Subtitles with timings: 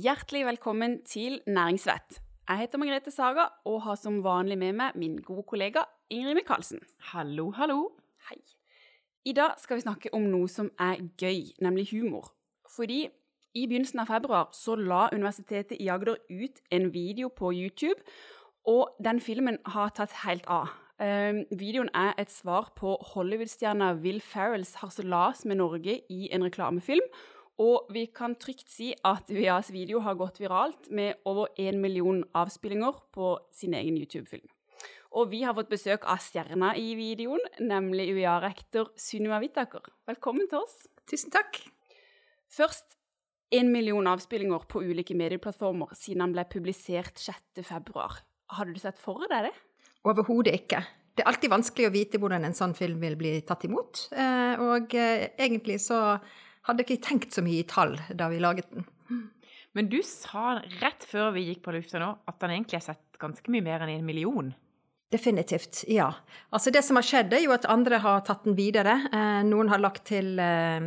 [0.00, 2.20] hjertelig velkommen til Næringsvett.
[2.48, 6.80] Jeg heter Margrethe Saga og har som vanlig med meg min gode kollega Ingrid Michaelsen.
[7.12, 7.88] Hallo, hallo.
[8.28, 8.38] Hei.
[9.24, 12.30] I dag skal vi snakke om noe som er gøy, nemlig humor.
[12.76, 13.08] Fordi
[13.54, 18.00] i begynnelsen av februar så la Universitetet i Agder ut en video på YouTube,
[18.64, 20.70] og den filmen har tatt helt av.
[21.00, 27.04] Um, videoen er et svar på Hollywood-stjerna Will Ferrells harselas med Norge i en reklamefilm,
[27.60, 32.22] og vi kan trygt si at UiAs video har gått viralt med over én million
[32.36, 34.48] avspillinger på sin egen YouTube-film.
[35.18, 39.82] Og vi har fått besøk av stjerna i videoen, nemlig UiA-rektor Sunniva Whittaker.
[40.08, 40.86] Velkommen til oss.
[41.10, 41.58] Tusen takk.
[42.50, 42.96] Først
[43.52, 48.06] én million avspillinger på ulike medieplattformer siden han ble publisert 6.2.
[48.54, 49.54] Hadde du sett for deg det?
[50.08, 50.80] Overhodet ikke.
[51.12, 54.06] Det er alltid vanskelig å vite hvordan en sånn film vil bli tatt imot.
[54.14, 55.98] Eh, og eh, egentlig så
[56.68, 58.86] hadde ikke tenkt så mye i tall da vi laget den.
[59.76, 63.20] Men du sa rett før vi gikk på lufta nå, at den egentlig har sett
[63.22, 64.50] ganske mye mer enn en million.
[65.10, 66.06] Definitivt, ja.
[66.54, 68.92] Altså Det som har skjedd, er jo at andre har tatt den videre.
[69.10, 70.86] Eh, noen har lagt til eh,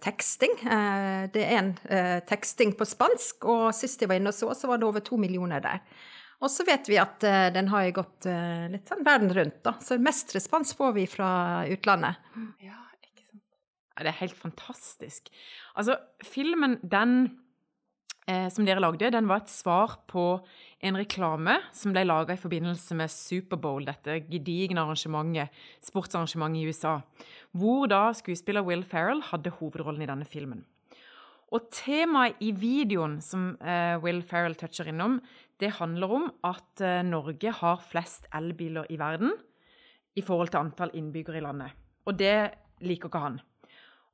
[0.00, 0.54] teksting.
[0.64, 4.54] Eh, det er en eh, teksting på spansk, og sist jeg var inne og så,
[4.56, 5.84] så var det over to millioner der.
[6.40, 9.76] Og så vet vi at eh, den har gått eh, litt sånn verden rundt, da.
[9.84, 11.30] Så mest respons får vi fra
[11.68, 12.24] utlandet.
[12.64, 12.78] Ja,
[14.04, 15.30] det er helt fantastisk.
[15.74, 17.14] Altså, filmen, den
[18.28, 20.24] eh, som dere lagde, den var et svar på
[20.84, 26.98] en reklame som ble laga i forbindelse med Superbowl, dette gedigne arrangementet, sportsarrangementet i USA,
[27.56, 30.64] hvor da skuespiller Will Ferrell hadde hovedrollen i denne filmen.
[31.48, 35.16] Og temaet i videoen som eh, Will Ferrell toucher innom,
[35.58, 39.32] det handler om at eh, Norge har flest elbiler i verden
[40.18, 41.72] i forhold til antall innbyggere i landet.
[42.04, 42.50] Og det
[42.84, 43.40] liker ikke han.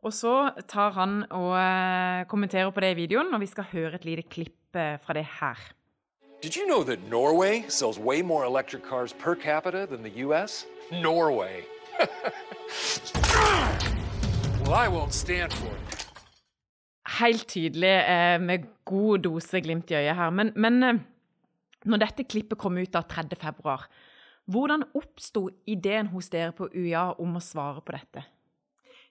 [0.04, 3.96] Og så tar han og eh, kommenterer på det i videoen, og vi skal høre
[3.96, 5.56] et lite klipp eh, fra det her.
[6.42, 10.66] Did you know that Norway sells way more electric cars per capita than the US?
[10.92, 11.64] Norway.
[14.60, 15.80] well, I won't stand for it.
[17.20, 20.30] Helt tydelig eh, med god dose glimt i øyet her.
[20.30, 21.00] Men, men
[21.84, 23.24] når dette klippet kom ut av 3.
[23.40, 23.88] februar,
[24.44, 28.33] hvordan oppsto ideen hos dere på UiA om å svare på dette?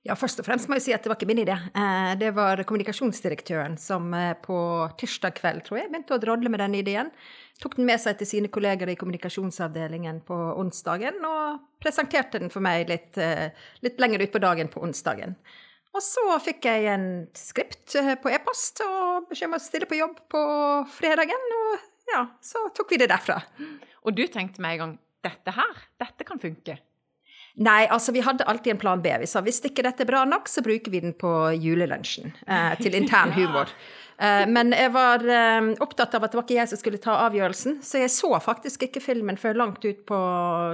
[0.04, 1.56] Ja, først og fremst må jeg si at det var ikke min idé.
[1.56, 4.58] Eh, Det var kommunikasjonsdirektøren som eh, på
[5.00, 7.12] tirsdag kveld, tror jeg, begynte å drodle med den ideen.
[7.64, 12.60] Tok den med seg til sine kolleger i kommunikasjonsavdelingen på onsdagen, og presenterte den for
[12.66, 13.56] meg litt, eh,
[13.86, 15.38] litt lenger utpå dagen på onsdagen.
[15.96, 20.20] Og så fikk jeg en skript på e-post og beskjed om å stille på jobb
[20.28, 20.42] på
[21.00, 21.80] fredagen, og
[22.12, 23.40] ja, så tok vi det derfra.
[24.04, 26.76] Og du tenkte med en gang dette her, dette kan funke.
[27.54, 29.12] Nei, altså vi hadde alltid en plan B.
[29.22, 32.34] Vi sa hvis ikke dette er bra nok, så bruker vi den på julelunsjen.
[32.48, 33.70] Eh, til intern humor.
[34.18, 37.20] Eh, men jeg var eh, opptatt av at det var ikke jeg som skulle ta
[37.28, 40.20] avgjørelsen, så jeg så faktisk ikke filmen før langt ut på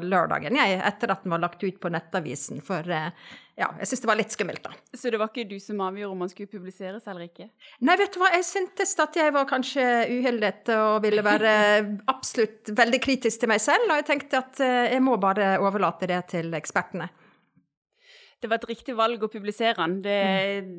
[0.05, 2.63] lørdagen, jeg, etter at den var lagt ut på Nettavisen.
[2.65, 3.11] For eh,
[3.59, 4.71] ja, jeg syns det var litt skummelt, da.
[4.95, 7.49] Så det var ikke du som avgjorde om man skulle publiseres eller ikke?
[7.83, 11.53] Nei, vet du hva, jeg syntes at jeg var kanskje uhildet og ville være
[12.13, 16.07] absolutt veldig kritisk til meg selv, og jeg tenkte at eh, jeg må bare overlate
[16.09, 17.09] det til ekspertene.
[18.39, 20.19] Det var et riktig valg å publisere den, det,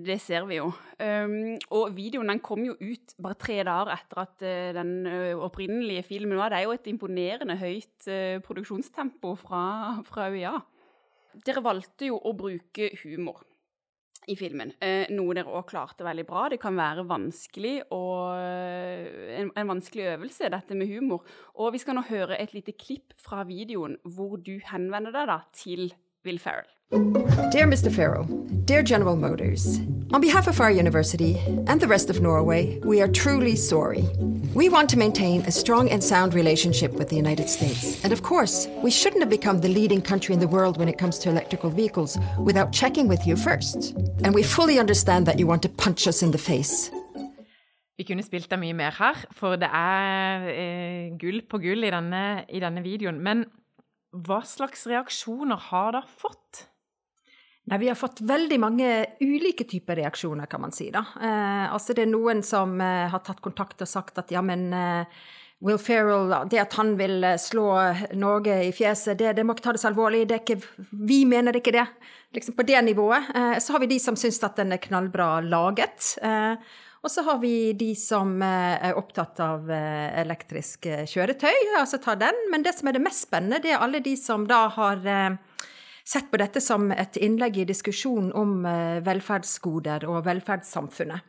[0.06, 0.70] det ser vi jo.
[0.96, 5.42] Um, og videoen den kom jo ut bare tre dager etter at uh, den uh,
[5.44, 6.54] opprinnelige filmen var.
[6.54, 9.64] Det er jo et imponerende høyt uh, produksjonstempo fra,
[10.08, 10.54] fra UiA.
[11.46, 13.44] Dere valgte jo å bruke humor
[14.30, 16.48] i filmen, eh, noe dere òg klarte veldig bra.
[16.52, 21.24] Det kan være vanskelig og en, en vanskelig øvelse, dette med humor.
[21.56, 25.40] Og vi skal nå høre et lite klipp fra videoen hvor du henvender deg da
[25.56, 25.88] til
[26.26, 26.68] Will Ferrell.
[26.90, 27.88] Dear Mr.
[27.88, 28.24] Farrell,
[28.64, 29.78] dear General Motors,
[30.12, 34.02] on behalf of our university and the rest of Norway, we are truly sorry.
[34.54, 38.02] We want to maintain a strong and sound relationship with the United States.
[38.02, 40.98] And of course, we shouldn't have become the leading country in the world when it
[40.98, 43.94] comes to electrical vehicles without checking with you first.
[44.24, 46.90] And we fully understand that you want to punch us in the face.
[47.98, 51.94] Vi kunne spilt av mye mer her, for det er eh, gull på gull i
[51.94, 53.22] denne, i denne videoen.
[53.22, 53.44] Men
[54.10, 56.66] hva slags reaksjoner har dere fått?
[57.68, 58.88] Nei, Vi har fått veldig mange
[59.20, 60.90] ulike typer reaksjoner, kan man si.
[60.90, 61.04] da.
[61.20, 64.72] Eh, altså Det er noen som eh, har tatt kontakt og sagt at ja, men
[64.72, 65.20] eh,
[65.60, 67.68] Will Ferrell, det at han vil eh, slå
[68.16, 70.24] Norge i fjeset, det, det må ikke ta det så alvorlig.
[70.30, 70.56] Det ikke,
[71.04, 71.84] vi mener ikke det.
[72.34, 73.28] Liksom På det nivået.
[73.36, 76.14] Eh, så har vi de som syns at den er knallbra laget.
[76.24, 76.56] Eh,
[77.00, 82.36] og så har vi de som er opptatt av elektrisk kjøretøy, altså ta den.
[82.52, 85.00] Men det som er det mest spennende, det er alle de som da har
[86.12, 91.28] sett på dette som et innlegg i diskusjonen om eh, velferdsgoder og velferdssamfunnet.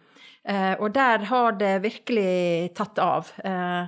[0.49, 3.29] Eh, og der har det virkelig tatt av.
[3.45, 3.85] Eh,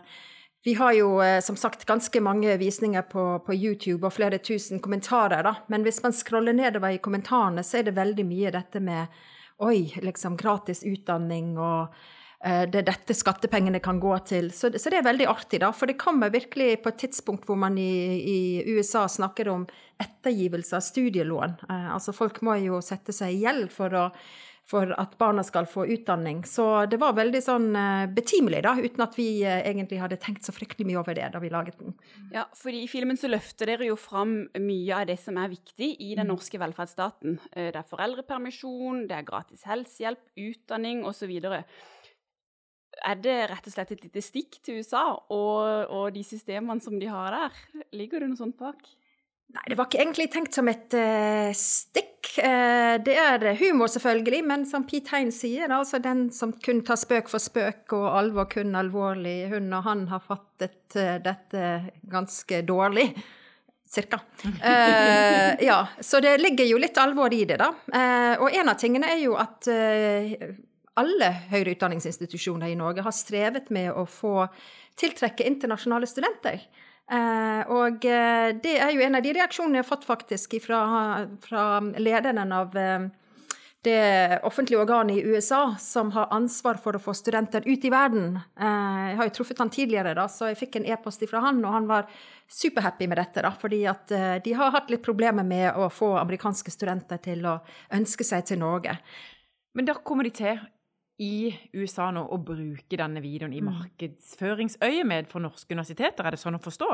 [0.63, 1.07] vi har jo
[1.43, 5.57] som sagt ganske mange visninger på, på, YouTube og flere tusen kommentarer, da.
[5.67, 9.17] Men hvis man scroller nedover i kommentarene, så er det veldig mye dette med
[9.59, 11.91] oi, liksom gratis utdanning og
[12.43, 14.49] det er dette skattepengene kan gå til.
[14.51, 15.69] Så, så, det er veldig artig, da.
[15.71, 18.39] For det kommer virkelig på et tidspunkt hvor man i, i
[18.75, 19.63] USA snakker om
[20.03, 21.59] ettergivelse av studielån.
[21.69, 23.95] Eh, altså folk må jo sette seg i gjeld for,
[24.69, 26.43] for, at barna skal få utdanning.
[26.47, 30.47] Så det var veldig sånn eh, betimelig, da, uten at vi eh, egentlig hadde tenkt
[30.47, 31.95] så fryktelig mye over det da vi laget den.
[32.33, 35.93] Ja, for i filmen så løfter dere jo fram mye av det som er viktig
[36.03, 37.39] i den norske velferdsstaten.
[37.53, 41.35] Eh, det er foreldrepermisjon, det er gratis helsehjelp, utdanning osv
[43.01, 46.99] er det rett og slett et lite stikk til USA og, og de systemene som
[46.99, 47.63] de har der?
[47.95, 48.81] Ligger det noe sånt bak?
[49.53, 52.31] Nei, det var ikke egentlig tenkt som et uh, stikk.
[52.41, 56.97] Uh, det er humor, selvfølgelig, men som Pete Hein sier, altså den som kun tar
[56.97, 61.69] spøk for spøk og alvor kun alvorlig, hun og han har fattet uh, dette
[62.09, 63.11] ganske dårlig.
[63.93, 64.17] Cirka.
[65.61, 67.67] ja, så det ligger jo litt alvor i det, da.
[68.41, 69.67] og en av tingene er jo at
[70.99, 74.45] alle høyere utdanningsinstitusjoner i Norge har strevet med å få
[74.99, 76.61] tiltrekke internasjonale studenter.
[77.11, 80.79] Eh, og eh, det er jo en av de reaksjonene jeg har fått faktisk fra,
[81.43, 81.65] fra
[81.99, 83.09] lederen av eh,
[83.83, 88.37] det offentlige organet i USA som har ansvar for å få studenter ut i verden.
[88.55, 91.75] Jeg har jo truffet han tidligere, da, så jeg fikk en e-post fra han, og
[91.75, 92.07] han var
[92.47, 93.43] superhappy med dette.
[93.43, 94.13] Da, fordi at
[94.45, 97.57] de har hatt litt problemer med å få amerikanske studenter til å
[97.99, 98.95] ønske seg til Norge.
[99.75, 100.63] Men da kommer de til
[101.21, 103.73] i USA nå å bruke denne videoen i mm.
[103.73, 106.25] markedsføringsøyemed for norske universiteter?
[106.25, 106.89] Er det sånn å forstå?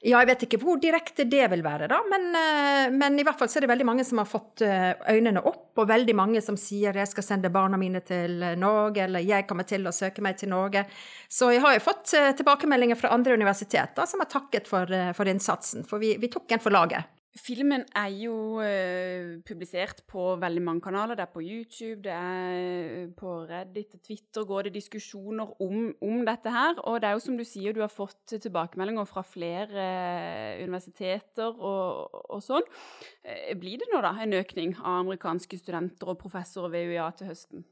[0.00, 3.36] Ja, jeg vet ikke hvor direkte det vil være, da, men, eh, men, i hvert
[3.36, 6.40] fall så er det veldig mange som har fått eh, øynene opp, og veldig mange
[6.44, 10.22] som sier 'jeg skal sende barna mine til Norge', eller 'jeg kommer til å søke
[10.22, 10.86] meg til Norge'.
[11.28, 15.24] Så jeg har jo fått eh, tilbakemeldinger fra andre universiteter som har takket for, for
[15.24, 17.04] innsatsen, for vi, vi tok en for laget.
[17.38, 21.14] Filmen er jo uh, publisert på veldig mange kanaler.
[21.14, 22.56] Det er på YouTube, det er
[23.04, 26.80] eh, på Reddit og Twitter går det diskusjoner om, om, dette her.
[26.90, 31.54] Og det er jo som du sier, du har fått tilbakemeldinger fra flere uh, universiteter
[31.54, 32.66] og, og sånn.
[33.22, 37.30] Uh, blir det nå da en økning av amerikanske studenter og professorer ved UiA til
[37.30, 37.68] høsten?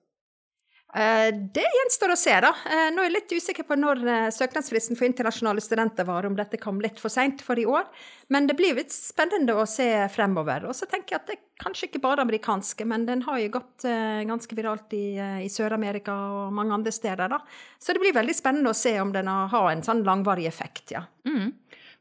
[0.96, 2.49] Eh, det gjenstår å se, da.
[2.64, 6.37] Eh, nå er jeg litt usikker på når eh, søknadsfristen for internasjonale studenter var, om
[6.37, 7.85] dette kom litt for seint for i år.
[8.32, 10.64] Men det blir litt spennende å se fremover.
[10.64, 13.50] Og så tenker jeg at det er kanskje ikke bare amerikanske, men den har jo
[13.58, 17.40] gått ganske viralt i, i Sør-Amerika og mange andre steder, da.
[17.82, 21.02] Så det blir veldig spennende å se om den har en sånn langvarig effekt, ja.
[21.26, 21.50] Mm.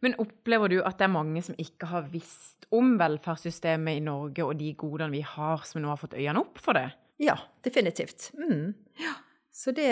[0.05, 4.45] Men opplever du at det er mange som ikke har visst om velferdssystemet i Norge
[4.45, 6.91] og de godene vi har, som nå har fått øynene opp for det?
[7.17, 8.31] Ja, definitivt.
[8.37, 8.73] Mm.
[9.01, 9.15] Ja.
[9.57, 9.89] Så det,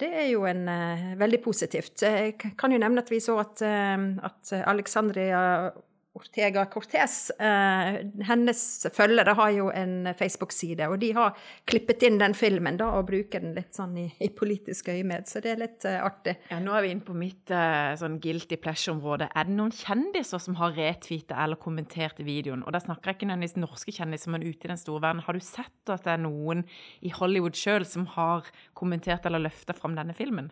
[0.00, 2.02] det, er jo en, uh, veldig positivt.
[2.04, 5.70] Jeg kan jo nevne at vi så at, uh, at Alexandria
[6.16, 7.98] Ortega Cortez, eh,
[8.28, 8.60] hennes
[8.94, 11.36] følgere har jo en Facebook-side, og de har
[11.68, 15.42] klippet inn den filmen da, og bruker den litt sånn i, i politisk øyemed, så
[15.44, 16.36] det er litt eh, artig.
[16.50, 19.28] Ja, Nå er vi inne på mitt eh, sånn guilty pleasure-område.
[19.36, 22.64] Er det noen kjendiser som har retweeta eller kommentert videoen?
[22.64, 25.24] Og da snakker jeg ikke nødvendigvis norske kjendiser, men ute i den store verden.
[25.26, 26.64] Har du sett at det er noen
[27.04, 30.48] i Hollywood sjøl som har kommentert eller løfta fram denne filmen?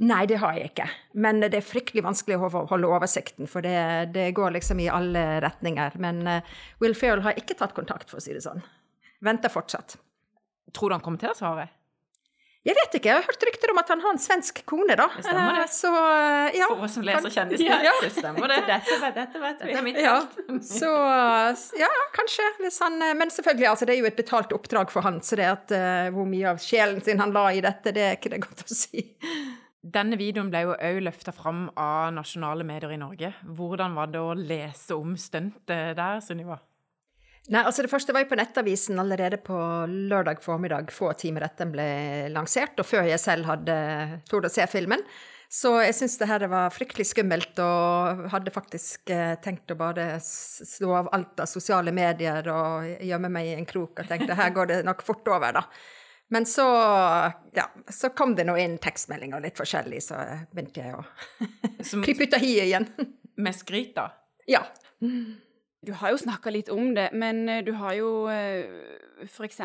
[0.00, 0.88] Nei, det har jeg ikke.
[1.18, 5.07] Men det er fryktelig vanskelig å holde oversikten, for det, det går liksom i alle
[5.08, 5.96] alle retninger.
[6.04, 8.62] Men uh, Will Ferrell har ikke tatt kontakt, for å si det sånn.
[9.24, 9.96] Venter fortsatt.
[10.76, 11.70] Tror du han kommer til å svare?
[12.66, 13.08] Jeg vet ikke.
[13.08, 15.06] Jeg har hørt rykter om at han har en svensk kone, da.
[15.14, 15.62] Det stemmer det.
[15.62, 15.92] Eh, så,
[16.58, 16.66] ja.
[16.68, 17.92] For oss som leser kjendisnytt, ja.
[18.02, 18.58] det stemmer det.
[18.68, 19.70] Dette, dette vet vi.
[19.70, 20.16] Dette er mitt ja.
[20.66, 20.90] Så
[21.80, 21.88] ja,
[22.18, 22.50] kanskje.
[22.82, 25.72] Han Men selvfølgelig, altså, det er jo et betalt oppdrag for han, så det at
[25.72, 28.66] uh, hvor mye av sjelen sin han la i dette, det er ikke det godt
[28.66, 29.06] å si.
[29.78, 33.30] Denne videoen ble jo òg løfta fram av nasjonale medier i Norge.
[33.46, 36.58] Hvordan var det å lese om stuntet der, Sunniva?
[37.48, 39.56] Nei, altså Det første var jo på Nettavisen allerede på
[39.88, 41.88] lørdag formiddag, få timer etter den ble
[42.34, 43.76] lansert, og før jeg selv hadde
[44.28, 45.04] tort å se filmen.
[45.48, 50.18] Så jeg syns det her var fryktelig skummelt, og hadde faktisk eh, tenkt å bare
[50.20, 54.52] slå av alt av sosiale medier og gjemme meg i en krok og tenkte her
[54.52, 55.64] går det nok fort over, da.
[56.30, 56.66] Men så,
[57.56, 60.18] ja, så kom det nå inn tekstmeldinger litt forskjellig, så
[60.52, 61.04] begynte jeg å
[62.04, 62.88] krype ut av hiet igjen.
[63.38, 64.10] Med skryt, da?
[64.50, 64.64] Ja.
[65.86, 69.60] Du har jo snakka litt om det, men eh, du har jo f.eks.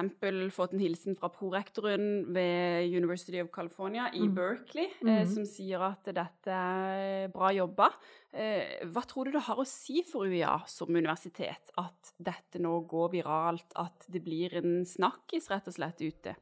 [0.53, 4.35] fått en hilsen fra prorektoren ved University of California i Mm.
[4.35, 5.27] Berkeley, Mhm.
[5.33, 7.89] som sier at dette er bra jobba.
[8.33, 13.11] Hva tror du det har å si for UiA som universitet at dette nå går
[13.11, 16.35] viralt, at det blir en snakkis rett og slett ute?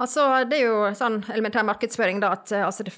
[0.00, 2.94] Altså, det er jo sånn elementær markedsføring, da, at eh, altså, det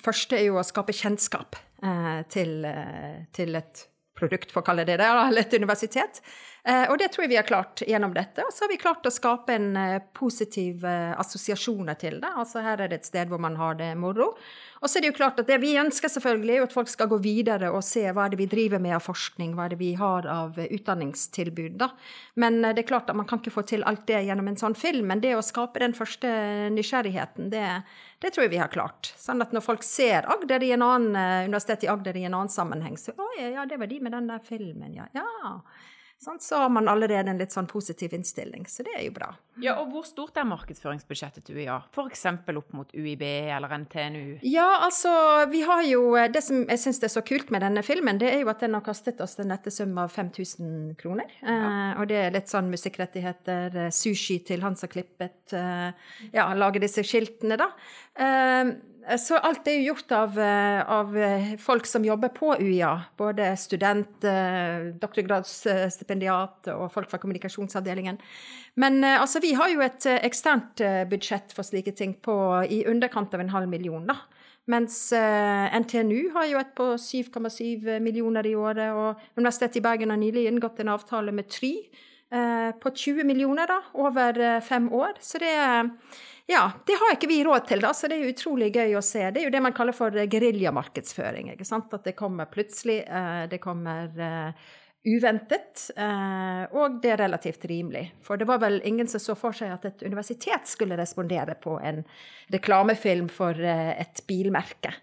[0.00, 3.86] første er jo å skape kjennskap eh, til, eh, til et
[4.20, 6.22] produkt, for å kalle det det, eller et universitet.
[6.64, 8.44] Eh, og det tror jeg vi har klart gjennom dette.
[8.44, 12.32] Og så har vi klart å skape en eh, positiv eh, assosiasjoner til det.
[12.36, 14.34] Altså her er det et sted hvor man har det moro.
[14.80, 17.08] Og så er det jo klart at det vi ønsker selvfølgelig, er at folk skal
[17.08, 19.80] gå videre og se hva er det vi driver med av forskning, hva er det
[19.80, 21.90] vi har av utdanningstilbud, da.
[22.40, 24.76] Men det er klart at man kan ikke få til alt det gjennom en sånn
[24.78, 26.30] film, men det å skape den første
[26.72, 27.66] nysgjerrigheten, det,
[28.20, 29.12] det tror jeg vi har klart.
[29.16, 32.36] Sånn at når folk ser Agder i en annen, eh, Universitetet i Agder i en
[32.36, 35.08] annen sammenheng, så å ja, det var de med den der filmen, ja.
[35.16, 35.54] ja.
[36.20, 39.30] Så har man allerede en litt sånn positiv innstilling, så det er jo bra.
[39.60, 41.78] Ja, og hvor stort er markedsføringsbudsjettet til UiA?
[41.94, 42.26] F.eks.
[42.60, 44.40] opp mot UiB eller NTNU?
[44.44, 45.12] Ja, altså,
[45.52, 48.44] vi har jo Det som jeg syns er så kult med denne filmen, det er
[48.44, 51.32] jo at den har kastet oss den nette sum av 5000 kroner.
[51.40, 55.90] Eh, og det er litt sånn musikkrettigheter, eh, sushi til han som klippet eh,
[56.36, 57.72] Ja, lager disse skiltene, da.
[58.20, 58.76] Eh,
[59.18, 62.92] så alt er jo gjort av, eh, av eh, folk som jobber på UiA.
[63.18, 68.18] Både student, eh, doktorgradsstipendiat og folk fra kommunikasjonsavdelingen.
[68.76, 72.34] Men altså, vi har jo et eksternt budsjett for slike ting på
[72.70, 74.16] i underkant av en halv million, da.
[74.70, 80.20] Mens NTNU har jo et på 7,7 millioner i året, og Universitetet i Bergen har
[80.20, 81.74] nylig inngått en avtale med Try
[82.30, 85.18] på 20 millioner da, over fem år.
[85.18, 85.90] Så det er
[86.46, 89.04] ja, det har ikke vi råd til, da, så det er jo utrolig gøy å
[89.04, 89.22] se.
[89.30, 91.52] Det er jo det man kaller for geriljamarkedsføring.
[91.52, 94.70] At det kommer plutselig, eh, det kommer eh,
[95.06, 98.08] uventet, eh, og det er relativt rimelig.
[98.26, 101.76] For det var vel ingen som så for seg at et universitet skulle respondere på
[101.78, 102.02] en
[102.52, 104.94] reklamefilm for et bilmerke.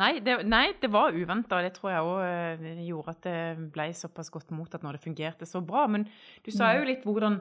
[0.00, 3.40] Nei, det, nei, det var uventa, og det tror jeg òg gjorde at det
[3.74, 5.82] ble såpass godt mottatt når det fungerte så bra.
[5.90, 6.06] Men
[6.46, 7.40] du sa jo litt hvordan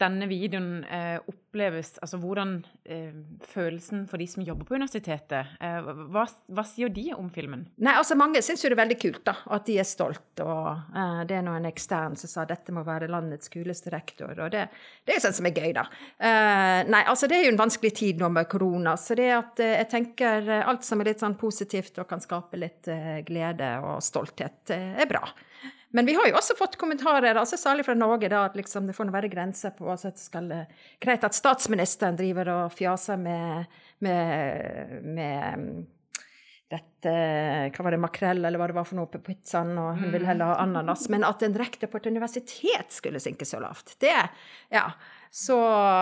[0.00, 2.54] denne videoen eh, oppleves, altså hvordan
[2.84, 3.12] eh,
[3.50, 7.66] følelsen for de som jobber på universitetet eh, hva, hva sier de om filmen?
[7.82, 10.42] Nei, altså Mange syns jo det er veldig kult, da, at de er stolt.
[10.44, 14.32] og eh, Det er nå en ekstern som sa dette må være landets kuleste rektor.
[14.32, 14.66] og Det,
[15.04, 15.86] det er jo sånn som er gøy, da.
[16.16, 19.62] Eh, nei, altså Det er jo en vanskelig tid nå med korona, så det at
[19.64, 22.88] eh, jeg tenker alt som er litt sånn positivt og kan skape litt
[23.26, 25.22] glede og stolthet, er bra.
[25.92, 28.94] Men vi har jo også fått kommentarer, altså særlig fra Norge, da, at liksom det
[28.94, 30.50] får være grenser på altså at det skal
[31.02, 33.66] Greit at statsministeren driver og fjaser med,
[34.06, 35.64] med, med
[36.70, 37.14] dette
[37.74, 40.26] Hva var det, makrell, eller hva det var for noe på pizzaen, og hun vil
[40.28, 41.08] heller ha ananas.
[41.10, 44.14] Men at en rektor på et universitet skulle synke så lavt, det
[44.70, 44.90] Ja.
[45.30, 45.56] Så,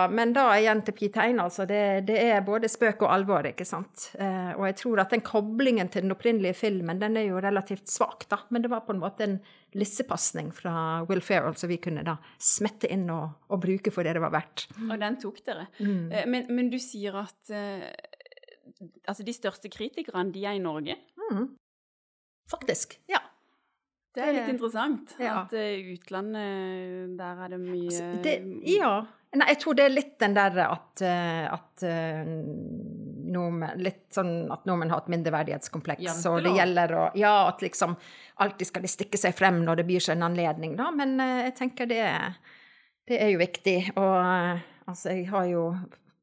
[0.09, 1.67] men da igjen til Pete Hein, altså.
[1.69, 4.07] Det, det, er både spøk og alvor, ikke sant.
[4.17, 7.91] Eh, og jeg tror at den koblingen til den opprinnelige filmen, den er jo relativt
[7.93, 8.41] svak, da.
[8.49, 9.37] Men det var på en måte en
[9.77, 10.73] lissepasning fra
[11.05, 14.33] Will Ferrell som vi kunne da smette inn og, og bruke for det det var
[14.33, 14.65] verdt.
[14.87, 15.69] Og den tok dere.
[15.77, 16.09] Mm.
[16.09, 17.85] Eh, Men, men du sier at eh,
[19.05, 20.97] altså de største kritikerne, de er i Norge?
[21.29, 21.51] Mm.
[22.49, 22.97] Faktisk.
[23.11, 23.21] Ja.
[24.19, 25.15] Det er litt interessant.
[25.21, 25.37] ja.
[25.45, 28.35] At uh, utlandet, der er det mye Altså, det,
[28.69, 28.93] ja.
[29.37, 32.29] Nei, jeg tror det er litt den derre at, eh, at eh,
[33.29, 37.93] nordmenn Litt sånn at nordmenn har et mindreverdighetskompleks, og det gjelder å Ja, at liksom
[38.41, 40.89] alltid skal de stikke seg frem når det byr seg en anledning, da.
[40.95, 42.01] Men eh, jeg tenker det,
[43.09, 43.77] det er jo viktig.
[44.01, 45.63] Og eh, altså, jeg har jo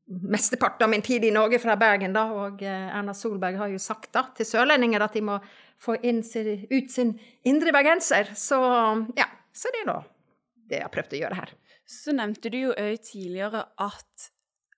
[0.06, 3.80] mesteparten av min tid i Norge fra Bergen, da, og eh, Erna Solberg har jo
[3.82, 5.38] sagt da til sørlendinger at de må
[5.82, 7.10] få sin- ut sin
[7.44, 8.30] indre bergenser.
[8.38, 8.58] Så
[9.18, 9.98] ja, så det er nå
[10.66, 11.52] det jeg har prøvd å gjøre her.
[11.86, 14.30] Så nevnte du jo òg tidligere at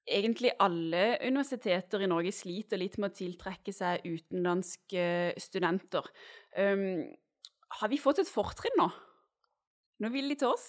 [0.08, 5.06] egentlig alle universiteter i Norge sliter litt med å tiltrekke seg utenlandske
[5.40, 6.04] studenter.
[6.56, 7.04] Um,
[7.80, 8.88] har vi fått et fortrinn nå?
[10.04, 10.66] Nå vil de til oss?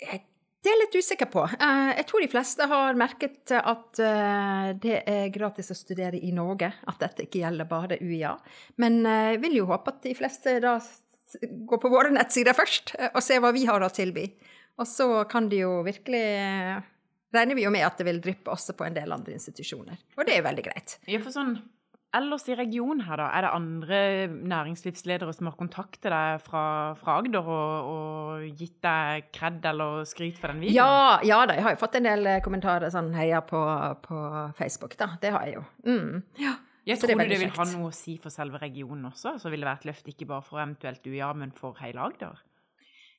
[0.00, 0.24] Jeg-
[0.62, 1.42] Det er jeg litt usikker på.
[1.58, 6.30] Eh, Jeg tror de fleste har merket at eh, det er gratis å studere i
[6.34, 8.36] Norge, at dette ikke gjelder bare UiA.
[8.78, 10.76] Men eh, jeg vil jo håpe at de fleste da
[11.42, 14.28] går på våre nettsider først og ser hva vi har å tilby.
[14.78, 16.24] Og så kan de jo virkelig
[17.32, 19.96] Regner vi jo med at det vil dryppe også på en del andre institusjoner.
[20.18, 20.98] Og det er veldig greit.
[21.08, 21.54] Ja, for sånn,
[22.16, 24.00] ellers i regionen her, da, er det andre
[24.52, 26.64] næringslivsledere som har kontaktet deg fra,
[26.98, 30.76] fra Agder og, og gitt deg kred eller skryt for den videoen?
[30.76, 33.62] Ja, ja da, jeg har jo fått en del eh, kommentarer sånn heia på,
[34.04, 34.20] på
[34.58, 35.14] Facebook, da.
[35.22, 35.64] Det har jeg jo.
[35.88, 36.22] Mm.
[36.42, 36.58] Ja.
[36.86, 39.36] Jeg tror det du det vil ha noe å si for selve regionen også?
[39.38, 42.40] Så vil det være et løft ikke bare for eventuelt UiA, men for hele Agder?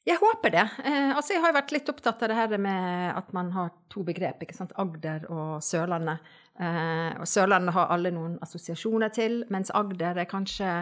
[0.03, 0.63] Jeg håper det.
[0.83, 3.71] Eh, altså, jeg har jo vært litt opptatt av det her med at man har
[3.91, 4.73] to begrep, ikke sant?
[4.79, 6.25] Agder og Sørlandet.
[6.59, 10.73] Eh, og Sørlandet har alle noen assosiasjoner til, mens Agder er kanskje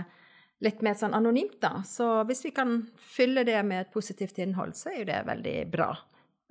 [0.65, 1.83] litt mer sånn anonymt, da.
[1.85, 5.57] Så hvis vi kan fylle det med et positivt innhold, så er jo det veldig
[5.73, 5.91] bra.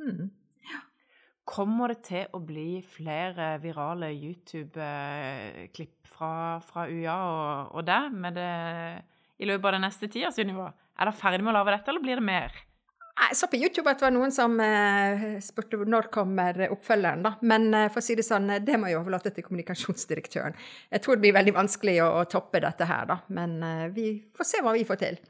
[0.02, 0.30] Mm.
[1.50, 8.14] Kommer det til å bli flere virale YouTube-klipp fra, fra UiA og, og deg
[9.40, 10.68] i løpet av den neste tida, Sunniva?
[11.00, 12.58] Er dere ferdig med å lage dette, eller blir det mer?
[13.20, 17.34] Jeg så på YouTube at det var noen som eh, spurte når kommer oppfølgeren, da.
[17.44, 20.56] Men eh, for å si det sånn, det må jeg overlate til kommunikasjonsdirektøren.
[20.92, 23.20] Jeg tror det blir veldig vanskelig å, å toppe dette her, da.
[23.36, 25.20] Men eh, vi får se hva vi får til.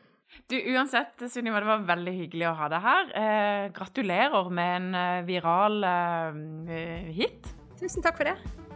[0.50, 3.12] Du, uansett, Sunniva, det var veldig hyggelig å ha deg her.
[3.18, 7.54] Eh, gratulerer med en eh, viral eh, hit.
[7.80, 8.69] Tusen takk for det.